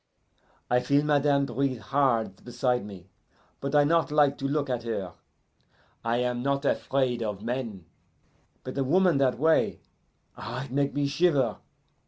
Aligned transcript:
I 0.67 0.79
feel 0.79 1.03
madame 1.05 1.45
breathe 1.45 1.77
hard 1.77 2.43
beside 2.43 2.83
me, 2.83 3.11
but 3.59 3.75
I 3.75 3.83
not 3.83 4.09
like 4.09 4.35
to 4.39 4.47
look 4.47 4.67
at 4.67 4.81
her. 4.81 5.13
I 6.03 6.17
am 6.17 6.41
not 6.41 6.65
afraid 6.65 7.21
of 7.21 7.43
men, 7.43 7.85
but 8.63 8.75
a 8.79 8.83
woman 8.83 9.19
that 9.19 9.37
way 9.37 9.79
ah, 10.35 10.63
it 10.65 10.71
make 10.71 10.95
me 10.95 11.05
shiver! 11.05 11.57